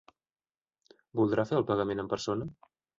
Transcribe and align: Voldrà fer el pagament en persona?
Voldrà 1.21 1.47
fer 1.53 1.61
el 1.61 1.69
pagament 1.71 2.05
en 2.07 2.13
persona? 2.17 2.55